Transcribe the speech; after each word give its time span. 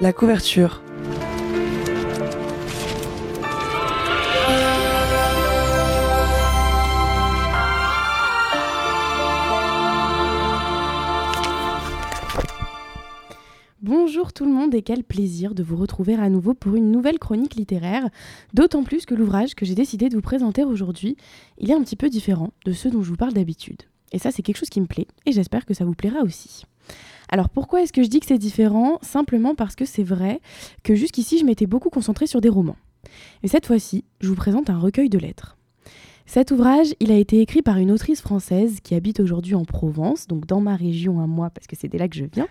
La 0.00 0.12
couverture. 0.12 0.82
Bonjour 13.82 14.32
tout 14.32 14.44
le 14.44 14.52
monde 14.52 14.74
et 14.74 14.82
quel 14.82 15.02
plaisir 15.02 15.54
de 15.54 15.62
vous 15.62 15.76
retrouver 15.76 16.14
à 16.14 16.28
nouveau 16.28 16.54
pour 16.54 16.76
une 16.76 16.90
nouvelle 16.90 17.18
chronique 17.18 17.54
littéraire, 17.54 18.08
d'autant 18.54 18.82
plus 18.82 19.06
que 19.06 19.14
l'ouvrage 19.14 19.54
que 19.54 19.64
j'ai 19.64 19.74
décidé 19.74 20.08
de 20.08 20.14
vous 20.14 20.22
présenter 20.22 20.62
aujourd'hui, 20.62 21.16
il 21.58 21.70
est 21.70 21.74
un 21.74 21.82
petit 21.82 21.96
peu 21.96 22.08
différent 22.08 22.52
de 22.64 22.72
ceux 22.72 22.90
dont 22.90 23.02
je 23.02 23.10
vous 23.10 23.16
parle 23.16 23.32
d'habitude. 23.32 23.82
Et 24.12 24.18
ça 24.18 24.30
c'est 24.30 24.42
quelque 24.42 24.58
chose 24.58 24.70
qui 24.70 24.80
me 24.80 24.86
plaît 24.86 25.06
et 25.24 25.32
j'espère 25.32 25.66
que 25.66 25.74
ça 25.74 25.84
vous 25.84 25.94
plaira 25.94 26.20
aussi. 26.20 26.64
Alors 27.28 27.48
pourquoi 27.48 27.82
est-ce 27.82 27.92
que 27.92 28.02
je 28.02 28.08
dis 28.08 28.20
que 28.20 28.26
c'est 28.26 28.38
différent? 28.38 28.98
Simplement 29.02 29.54
parce 29.54 29.74
que 29.74 29.84
c'est 29.84 30.04
vrai 30.04 30.40
que 30.82 30.94
jusqu'ici 30.94 31.38
je 31.38 31.44
m'étais 31.44 31.66
beaucoup 31.66 31.90
concentrée 31.90 32.26
sur 32.26 32.40
des 32.40 32.48
romans. 32.48 32.76
Et 33.42 33.48
cette 33.48 33.66
fois-ci, 33.66 34.04
je 34.20 34.28
vous 34.28 34.34
présente 34.34 34.70
un 34.70 34.78
recueil 34.78 35.08
de 35.08 35.18
lettres. 35.18 35.55
Cet 36.26 36.50
ouvrage, 36.50 36.88
il 37.00 37.12
a 37.12 37.16
été 37.16 37.40
écrit 37.40 37.62
par 37.62 37.78
une 37.78 37.92
autrice 37.92 38.20
française 38.20 38.80
qui 38.82 38.94
habite 38.94 39.20
aujourd'hui 39.20 39.54
en 39.54 39.64
Provence, 39.64 40.26
donc 40.26 40.44
dans 40.46 40.60
ma 40.60 40.74
région 40.74 41.20
à 41.20 41.26
moi, 41.26 41.50
parce 41.50 41.66
que 41.68 41.76
c'est 41.76 41.88
de 41.88 41.96
là 41.96 42.08
que 42.08 42.16
je 42.16 42.24
viens. 42.24 42.48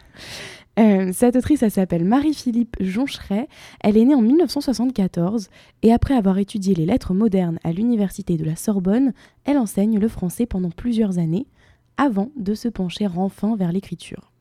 Euh, 0.80 1.12
cette 1.14 1.36
autrice, 1.36 1.62
elle 1.62 1.72
s'appelle 1.72 2.06
Marie-Philippe 2.06 2.78
Joncheret. 2.80 3.48
Elle 3.82 3.98
est 3.98 4.06
née 4.06 4.16
en 4.16 4.22
1974 4.22 5.50
et 5.84 5.92
après 5.94 6.16
avoir 6.16 6.38
étudié 6.38 6.74
les 6.74 6.86
lettres 6.86 7.14
modernes 7.14 7.60
à 7.64 7.72
l'université 7.74 8.38
de 8.38 8.46
la 8.46 8.56
Sorbonne, 8.56 9.14
elle 9.44 9.58
enseigne 9.58 10.00
le 10.00 10.08
français 10.08 10.46
pendant 10.46 10.72
plusieurs 10.72 11.18
années 11.18 11.48
avant 11.98 12.30
de 12.38 12.54
se 12.56 12.68
pencher 12.68 13.08
enfin 13.16 13.56
vers 13.56 13.72
l'écriture. 13.72 14.32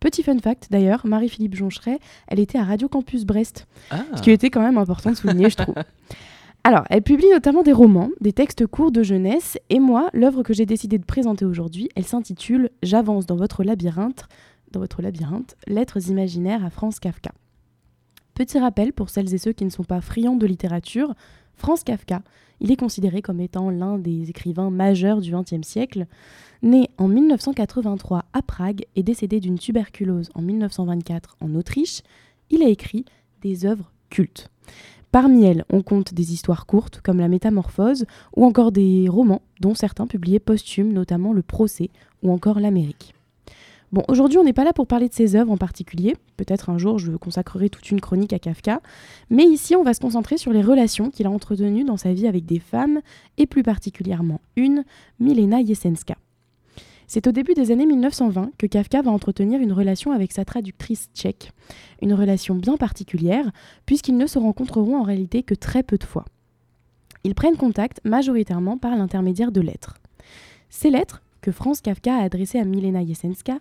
Petit 0.00 0.22
fun 0.22 0.38
fact 0.38 0.68
d'ailleurs, 0.70 1.06
Marie-Philippe 1.06 1.54
Joncheret, 1.56 1.98
elle 2.28 2.40
était 2.40 2.58
à 2.58 2.64
Radio 2.64 2.88
Campus 2.88 3.24
Brest, 3.24 3.66
Ah. 3.90 4.04
ce 4.16 4.22
qui 4.22 4.30
était 4.30 4.50
quand 4.50 4.60
même 4.62 4.78
important 4.78 5.10
de 5.10 5.16
souligner, 5.16 5.48
je 5.50 5.56
trouve. 5.56 5.74
Alors, 6.66 6.82
elle 6.90 7.02
publie 7.02 7.30
notamment 7.30 7.62
des 7.62 7.72
romans, 7.72 8.10
des 8.20 8.32
textes 8.32 8.66
courts 8.66 8.90
de 8.90 9.04
jeunesse, 9.04 9.56
et 9.70 9.78
moi, 9.78 10.10
l'œuvre 10.12 10.42
que 10.42 10.52
j'ai 10.52 10.66
décidé 10.66 10.98
de 10.98 11.04
présenter 11.04 11.44
aujourd'hui, 11.44 11.90
elle 11.94 12.04
s'intitule 12.04 12.70
J'avance 12.82 13.24
dans 13.24 13.36
votre 13.36 13.62
labyrinthe, 13.62 14.24
dans 14.72 14.80
votre 14.80 15.00
labyrinthe, 15.00 15.54
Lettres 15.68 16.08
imaginaires 16.08 16.64
à 16.64 16.70
Franz 16.70 16.98
Kafka. 17.00 17.30
Petit 18.34 18.58
rappel 18.58 18.92
pour 18.92 19.10
celles 19.10 19.32
et 19.32 19.38
ceux 19.38 19.52
qui 19.52 19.64
ne 19.64 19.70
sont 19.70 19.84
pas 19.84 20.00
friands 20.00 20.34
de 20.34 20.44
littérature, 20.44 21.14
Franz 21.54 21.84
Kafka, 21.84 22.22
il 22.58 22.72
est 22.72 22.76
considéré 22.76 23.22
comme 23.22 23.40
étant 23.40 23.70
l'un 23.70 23.96
des 23.96 24.28
écrivains 24.28 24.70
majeurs 24.70 25.20
du 25.20 25.30
XXe 25.30 25.64
siècle. 25.64 26.06
Né 26.64 26.90
en 26.98 27.06
1983 27.06 28.24
à 28.32 28.42
Prague 28.42 28.86
et 28.96 29.04
décédé 29.04 29.38
d'une 29.38 29.60
tuberculose 29.60 30.30
en 30.34 30.42
1924 30.42 31.36
en 31.40 31.54
Autriche, 31.54 32.02
il 32.50 32.64
a 32.64 32.68
écrit 32.68 33.04
des 33.40 33.66
œuvres 33.66 33.92
cultes. 34.10 34.50
Parmi 35.12 35.44
elles, 35.44 35.64
on 35.70 35.82
compte 35.82 36.14
des 36.14 36.32
histoires 36.32 36.66
courtes 36.66 37.00
comme 37.02 37.18
La 37.18 37.28
Métamorphose 37.28 38.04
ou 38.36 38.44
encore 38.44 38.72
des 38.72 39.08
romans 39.08 39.42
dont 39.60 39.74
certains 39.74 40.06
publiés 40.06 40.40
posthumes, 40.40 40.92
notamment 40.92 41.32
Le 41.32 41.42
Procès 41.42 41.90
ou 42.22 42.32
encore 42.32 42.60
L'Amérique. 42.60 43.14
Bon, 43.92 44.02
aujourd'hui, 44.08 44.38
on 44.38 44.44
n'est 44.44 44.52
pas 44.52 44.64
là 44.64 44.72
pour 44.72 44.88
parler 44.88 45.08
de 45.08 45.14
ses 45.14 45.36
œuvres 45.36 45.52
en 45.52 45.56
particulier. 45.56 46.16
Peut-être 46.36 46.70
un 46.70 46.78
jour, 46.78 46.98
je 46.98 47.12
consacrerai 47.12 47.70
toute 47.70 47.90
une 47.90 48.00
chronique 48.00 48.32
à 48.32 48.38
Kafka. 48.38 48.80
Mais 49.30 49.44
ici, 49.44 49.76
on 49.76 49.84
va 49.84 49.94
se 49.94 50.00
concentrer 50.00 50.38
sur 50.38 50.52
les 50.52 50.60
relations 50.60 51.10
qu'il 51.10 51.26
a 51.26 51.30
entretenues 51.30 51.84
dans 51.84 51.96
sa 51.96 52.12
vie 52.12 52.26
avec 52.26 52.44
des 52.44 52.58
femmes, 52.58 53.00
et 53.38 53.46
plus 53.46 53.62
particulièrement 53.62 54.40
une, 54.56 54.84
Milena 55.20 55.64
Jesenska. 55.64 56.16
C'est 57.06 57.28
au 57.28 57.32
début 57.32 57.54
des 57.54 57.70
années 57.70 57.86
1920 57.86 58.50
que 58.58 58.66
Kafka 58.66 59.00
va 59.02 59.10
entretenir 59.10 59.60
une 59.60 59.72
relation 59.72 60.10
avec 60.10 60.32
sa 60.32 60.44
traductrice 60.44 61.08
tchèque. 61.14 61.52
Une 62.02 62.14
relation 62.14 62.56
bien 62.56 62.76
particulière, 62.76 63.50
puisqu'ils 63.86 64.16
ne 64.16 64.26
se 64.26 64.38
rencontreront 64.38 64.96
en 64.98 65.02
réalité 65.02 65.42
que 65.42 65.54
très 65.54 65.82
peu 65.82 65.98
de 65.98 66.04
fois. 66.04 66.24
Ils 67.22 67.34
prennent 67.34 67.56
contact 67.56 68.00
majoritairement 68.04 68.76
par 68.76 68.96
l'intermédiaire 68.96 69.52
de 69.52 69.60
lettres. 69.60 69.94
Ces 70.68 70.90
lettres, 70.90 71.22
que 71.42 71.52
Franz 71.52 71.80
Kafka 71.80 72.14
a 72.14 72.22
adressées 72.22 72.58
à 72.58 72.64
Milena 72.64 73.06
Jesenska 73.06 73.58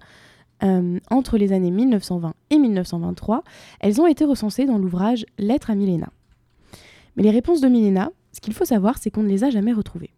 euh, 0.64 1.00
entre 1.12 1.38
les 1.38 1.54
années 1.54 1.70
1920 1.70 2.34
et 2.50 2.58
1923, 2.58 3.44
elles 3.80 4.02
ont 4.02 4.08
été 4.08 4.26
recensées 4.26 4.66
dans 4.66 4.80
l'ouvrage 4.80 5.26
Lettres 5.38 5.70
à 5.70 5.76
Milena. 5.76 6.10
Mais 7.16 7.24
les 7.24 7.32
réponses 7.32 7.62
de 7.62 7.68
Milena, 7.68 8.10
ce 8.32 8.42
qu'il 8.42 8.54
faut 8.54 8.66
savoir, 8.66 8.98
c'est 8.98 9.12
qu'on 9.12 9.24
ne 9.24 9.30
les 9.30 9.44
a 9.44 9.52
jamais 9.52 9.74
retrouvées. 9.74 10.12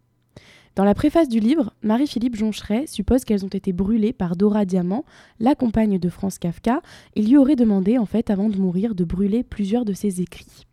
Dans 0.74 0.84
la 0.84 0.94
préface 0.94 1.28
du 1.28 1.40
livre, 1.40 1.72
Marie-Philippe 1.82 2.36
Joncheret 2.36 2.86
suppose 2.86 3.24
qu'elles 3.24 3.44
ont 3.44 3.48
été 3.48 3.72
brûlées 3.72 4.12
par 4.12 4.36
Dora 4.36 4.64
Diamant, 4.64 5.04
la 5.40 5.54
compagne 5.54 5.98
de 5.98 6.08
Franz 6.08 6.38
Kafka, 6.40 6.82
et 7.16 7.22
lui 7.22 7.36
aurait 7.36 7.56
demandé, 7.56 7.98
en 7.98 8.06
fait, 8.06 8.30
avant 8.30 8.48
de 8.48 8.58
mourir, 8.58 8.94
de 8.94 9.04
brûler 9.04 9.42
plusieurs 9.42 9.84
de 9.84 9.92
ses 9.92 10.20
écrits. 10.20 10.66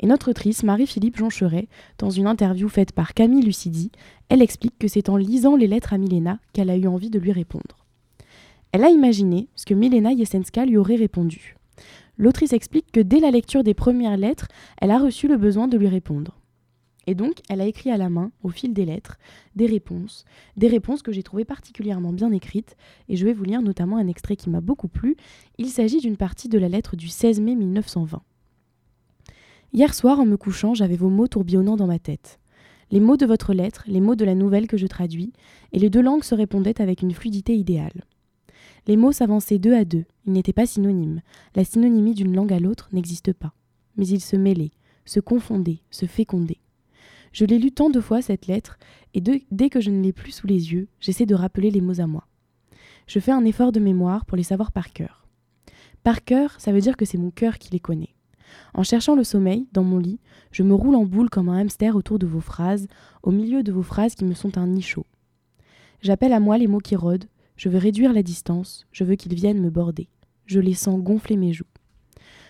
Et 0.00 0.06
notre 0.06 0.30
autrice, 0.30 0.62
Marie-Philippe 0.64 1.16
Joncheret, 1.16 1.68
dans 1.98 2.10
une 2.10 2.26
interview 2.26 2.68
faite 2.68 2.92
par 2.92 3.14
Camille 3.14 3.44
Lucidi, 3.44 3.90
elle 4.28 4.42
explique 4.42 4.78
que 4.78 4.88
c'est 4.88 5.08
en 5.08 5.16
lisant 5.16 5.56
les 5.56 5.66
lettres 5.66 5.94
à 5.94 5.98
Milena 5.98 6.40
qu'elle 6.52 6.70
a 6.70 6.76
eu 6.76 6.86
envie 6.86 7.10
de 7.10 7.18
lui 7.18 7.32
répondre. 7.32 7.84
Elle 8.72 8.84
a 8.84 8.90
imaginé 8.90 9.48
ce 9.54 9.64
que 9.64 9.74
Milena 9.74 10.16
Jesenska 10.16 10.66
lui 10.66 10.76
aurait 10.76 10.96
répondu. 10.96 11.56
L'autrice 12.18 12.52
explique 12.52 12.90
que 12.92 13.00
dès 13.00 13.20
la 13.20 13.30
lecture 13.30 13.64
des 13.64 13.74
premières 13.74 14.16
lettres, 14.16 14.48
elle 14.80 14.90
a 14.90 14.98
reçu 14.98 15.28
le 15.28 15.36
besoin 15.36 15.68
de 15.68 15.78
lui 15.78 15.88
répondre. 15.88 16.36
Et 17.06 17.14
donc, 17.14 17.40
elle 17.48 17.60
a 17.60 17.66
écrit 17.66 17.90
à 17.90 17.96
la 17.96 18.08
main, 18.08 18.30
au 18.42 18.48
fil 18.48 18.72
des 18.72 18.84
lettres, 18.84 19.18
des 19.56 19.66
réponses, 19.66 20.24
des 20.56 20.68
réponses 20.68 21.02
que 21.02 21.12
j'ai 21.12 21.22
trouvées 21.22 21.44
particulièrement 21.44 22.12
bien 22.12 22.32
écrites, 22.32 22.76
et 23.08 23.16
je 23.16 23.24
vais 23.24 23.32
vous 23.32 23.44
lire 23.44 23.62
notamment 23.62 23.98
un 23.98 24.08
extrait 24.08 24.36
qui 24.36 24.50
m'a 24.50 24.60
beaucoup 24.60 24.88
plu. 24.88 25.16
Il 25.58 25.68
s'agit 25.68 26.00
d'une 26.00 26.16
partie 26.16 26.48
de 26.48 26.58
la 26.58 26.68
lettre 26.68 26.96
du 26.96 27.08
16 27.08 27.40
mai 27.40 27.54
1920. 27.54 28.22
Hier 29.72 29.92
soir, 29.92 30.20
en 30.20 30.24
me 30.24 30.36
couchant, 30.36 30.72
j'avais 30.74 30.96
vos 30.96 31.10
mots 31.10 31.28
tourbillonnant 31.28 31.76
dans 31.76 31.86
ma 31.86 31.98
tête. 31.98 32.38
Les 32.90 33.00
mots 33.00 33.16
de 33.16 33.26
votre 33.26 33.54
lettre, 33.54 33.84
les 33.88 34.00
mots 34.00 34.14
de 34.14 34.24
la 34.24 34.34
nouvelle 34.34 34.68
que 34.68 34.76
je 34.76 34.86
traduis, 34.86 35.32
et 35.72 35.78
les 35.78 35.90
deux 35.90 36.02
langues 36.02 36.24
se 36.24 36.34
répondaient 36.34 36.80
avec 36.80 37.02
une 37.02 37.12
fluidité 37.12 37.56
idéale. 37.56 38.04
Les 38.86 38.96
mots 38.96 39.12
s'avançaient 39.12 39.58
deux 39.58 39.74
à 39.74 39.84
deux, 39.84 40.04
ils 40.26 40.32
n'étaient 40.32 40.52
pas 40.52 40.66
synonymes. 40.66 41.22
La 41.56 41.64
synonymie 41.64 42.14
d'une 42.14 42.34
langue 42.34 42.52
à 42.52 42.60
l'autre 42.60 42.88
n'existe 42.92 43.32
pas. 43.32 43.52
Mais 43.96 44.06
ils 44.06 44.20
se 44.20 44.36
mêlaient, 44.36 44.72
se 45.06 45.20
confondaient, 45.20 45.80
se 45.90 46.06
fécondaient. 46.06 46.60
Je 47.34 47.44
l'ai 47.44 47.58
lu 47.58 47.72
tant 47.72 47.90
de 47.90 48.00
fois 48.00 48.22
cette 48.22 48.46
lettre, 48.46 48.78
et 49.12 49.20
dès 49.20 49.68
que 49.68 49.80
je 49.80 49.90
ne 49.90 50.00
l'ai 50.00 50.12
plus 50.12 50.30
sous 50.30 50.46
les 50.46 50.72
yeux, 50.72 50.86
j'essaie 51.00 51.26
de 51.26 51.34
rappeler 51.34 51.72
les 51.72 51.80
mots 51.80 52.00
à 52.00 52.06
moi. 52.06 52.28
Je 53.08 53.18
fais 53.18 53.32
un 53.32 53.44
effort 53.44 53.72
de 53.72 53.80
mémoire 53.80 54.24
pour 54.24 54.36
les 54.36 54.44
savoir 54.44 54.70
par 54.70 54.92
cœur. 54.92 55.26
Par 56.04 56.22
cœur, 56.22 56.54
ça 56.58 56.70
veut 56.70 56.80
dire 56.80 56.96
que 56.96 57.04
c'est 57.04 57.18
mon 57.18 57.32
cœur 57.32 57.58
qui 57.58 57.72
les 57.72 57.80
connaît. 57.80 58.14
En 58.72 58.84
cherchant 58.84 59.16
le 59.16 59.24
sommeil, 59.24 59.66
dans 59.72 59.82
mon 59.82 59.98
lit, 59.98 60.20
je 60.52 60.62
me 60.62 60.74
roule 60.74 60.94
en 60.94 61.06
boule 61.06 61.28
comme 61.28 61.48
un 61.48 61.58
hamster 61.58 61.96
autour 61.96 62.20
de 62.20 62.26
vos 62.26 62.40
phrases, 62.40 62.86
au 63.24 63.32
milieu 63.32 63.64
de 63.64 63.72
vos 63.72 63.82
phrases 63.82 64.14
qui 64.14 64.24
me 64.24 64.34
sont 64.34 64.56
un 64.56 64.68
nid. 64.68 64.86
J'appelle 66.02 66.34
à 66.34 66.38
moi 66.38 66.56
les 66.56 66.68
mots 66.68 66.78
qui 66.78 66.94
rôdent, 66.94 67.26
je 67.56 67.68
veux 67.68 67.78
réduire 67.78 68.12
la 68.12 68.22
distance, 68.22 68.86
je 68.92 69.02
veux 69.02 69.16
qu'ils 69.16 69.34
viennent 69.34 69.60
me 69.60 69.70
border. 69.70 70.08
Je 70.46 70.60
les 70.60 70.74
sens 70.74 71.02
gonfler 71.02 71.36
mes 71.36 71.52
joues. 71.52 71.64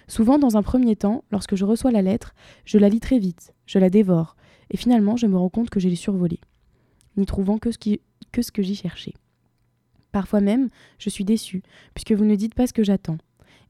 Souvent, 0.09 0.39
dans 0.39 0.59
un 0.59 0.63
premier 0.63 0.95
temps, 0.95 1.25
lorsque 1.31 1.55
je 1.55 1.65
reçois 1.65 1.91
la 1.91 2.03
lettre, 2.03 2.35
je 2.67 2.77
la 2.77 2.91
lis 2.91 3.01
très 3.01 3.19
vite, 3.19 3.55
je 3.65 3.79
la 3.79 3.89
dévore, 3.89 4.37
et 4.71 4.77
finalement 4.77 5.17
je 5.17 5.27
me 5.27 5.37
rends 5.37 5.49
compte 5.49 5.71
que 5.71 5.81
je 5.81 5.89
l'ai 5.89 5.97
survolée, 5.97 6.41
n'y 7.17 7.27
trouvant 7.27 7.59
que 7.59 7.71
ce, 7.71 7.79
que 8.33 8.43
ce 8.43 8.53
que 8.53 8.63
j'y 8.63 8.75
cherchais. 8.75 9.15
Parfois 10.13 10.41
même, 10.41 10.69
je 10.99 11.11
suis 11.11 11.25
déçue, 11.25 11.63
puisque 11.93 12.13
vous 12.13 12.25
ne 12.25 12.37
dites 12.37 12.55
pas 12.55 12.67
ce 12.67 12.73
que 12.73 12.85
j'attends. 12.85 13.19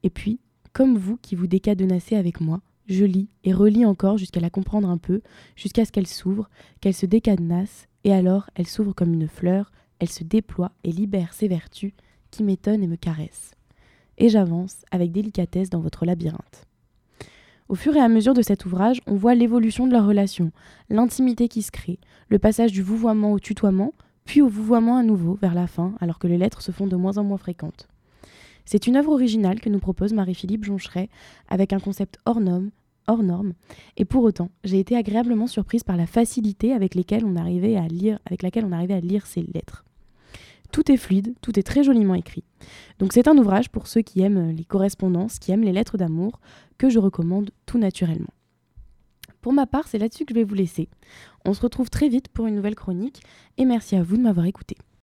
Et 0.02 0.10
puis, 0.10 0.40
comme 0.72 0.98
vous 0.98 1.16
qui 1.16 1.36
vous 1.36 1.46
décadenassez 1.46 2.16
avec 2.16 2.40
moi, 2.40 2.60
je 2.86 3.04
lis 3.04 3.28
et 3.44 3.52
relis 3.52 3.86
encore 3.86 4.18
jusqu'à 4.18 4.40
la 4.40 4.50
comprendre 4.50 4.88
un 4.90 4.98
peu, 4.98 5.22
jusqu'à 5.56 5.84
ce 5.84 5.92
qu'elle 5.92 6.06
s'ouvre, 6.06 6.50
qu'elle 6.80 6.94
se 6.94 7.06
décadenasse, 7.06 7.88
et 8.04 8.12
alors 8.12 8.50
elle 8.54 8.66
s'ouvre 8.66 8.92
comme 8.92 9.14
une 9.14 9.28
fleur, 9.28 9.72
elle 10.00 10.10
se 10.10 10.24
déploie 10.24 10.72
et 10.84 10.92
libère 10.92 11.32
ses 11.32 11.48
vertus 11.48 11.92
qui 12.30 12.42
m'étonnent 12.42 12.82
et 12.82 12.88
me 12.88 12.96
caressent. 12.96 13.52
Et 14.18 14.28
j'avance 14.28 14.84
avec 14.90 15.12
délicatesse 15.12 15.70
dans 15.70 15.80
votre 15.80 16.04
labyrinthe. 16.04 16.66
Au 17.68 17.74
fur 17.74 17.96
et 17.96 18.00
à 18.00 18.08
mesure 18.08 18.34
de 18.34 18.42
cet 18.42 18.66
ouvrage, 18.66 19.00
on 19.06 19.14
voit 19.14 19.34
l'évolution 19.34 19.86
de 19.86 19.92
leur 19.92 20.06
relation, 20.06 20.52
l'intimité 20.90 21.48
qui 21.48 21.62
se 21.62 21.70
crée, 21.70 21.98
le 22.28 22.38
passage 22.38 22.72
du 22.72 22.82
vouvoiement 22.82 23.32
au 23.32 23.38
tutoiement, 23.38 23.94
puis 24.26 24.42
au 24.42 24.48
vouvoiement 24.48 24.98
à 24.98 25.02
nouveau 25.02 25.38
vers 25.40 25.54
la 25.54 25.66
fin, 25.66 25.94
alors 26.00 26.18
que 26.18 26.26
les 26.26 26.36
lettres 26.36 26.60
se 26.60 26.72
font 26.72 26.86
de 26.86 26.96
moins 26.96 27.16
en 27.16 27.24
moins 27.24 27.38
fréquentes. 27.38 27.88
C'est 28.66 28.86
une 28.86 28.96
œuvre 28.96 29.12
originale 29.12 29.60
que 29.60 29.70
nous 29.70 29.78
propose 29.78 30.12
Marie-Philippe 30.12 30.64
Joncheret, 30.64 31.08
avec 31.48 31.72
un 31.72 31.80
concept 31.80 32.18
hors 32.26 32.40
norme, 32.40 32.70
hors 33.06 33.22
norme, 33.22 33.54
et 33.96 34.04
pour 34.04 34.24
autant, 34.24 34.50
j'ai 34.62 34.78
été 34.78 34.94
agréablement 34.94 35.46
surprise 35.46 35.84
par 35.84 35.96
la 35.96 36.06
facilité 36.06 36.74
avec, 36.74 36.94
avec 36.96 36.96
laquelle 36.96 37.24
on 37.24 38.72
arrivait 38.72 38.94
à 38.94 39.00
lire 39.00 39.26
ces 39.26 39.42
lettres. 39.42 39.86
Tout 40.74 40.90
est 40.90 40.96
fluide, 40.96 41.36
tout 41.40 41.56
est 41.56 41.62
très 41.62 41.84
joliment 41.84 42.16
écrit. 42.16 42.42
Donc 42.98 43.12
c'est 43.12 43.28
un 43.28 43.38
ouvrage 43.38 43.68
pour 43.70 43.86
ceux 43.86 44.02
qui 44.02 44.22
aiment 44.22 44.50
les 44.50 44.64
correspondances, 44.64 45.38
qui 45.38 45.52
aiment 45.52 45.62
les 45.62 45.70
lettres 45.70 45.96
d'amour, 45.96 46.40
que 46.78 46.90
je 46.90 46.98
recommande 46.98 47.52
tout 47.64 47.78
naturellement. 47.78 48.34
Pour 49.40 49.52
ma 49.52 49.66
part, 49.66 49.86
c'est 49.86 49.98
là-dessus 49.98 50.24
que 50.24 50.34
je 50.34 50.40
vais 50.40 50.44
vous 50.44 50.56
laisser. 50.56 50.88
On 51.44 51.54
se 51.54 51.60
retrouve 51.60 51.90
très 51.90 52.08
vite 52.08 52.26
pour 52.26 52.48
une 52.48 52.56
nouvelle 52.56 52.74
chronique, 52.74 53.22
et 53.56 53.66
merci 53.66 53.94
à 53.94 54.02
vous 54.02 54.16
de 54.16 54.22
m'avoir 54.22 54.46
écouté. 54.46 54.76